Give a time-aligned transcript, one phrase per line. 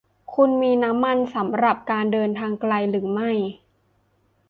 [0.33, 3.31] คุณมีน้ำมันสำหรับการเดินทางไกลหรือไม่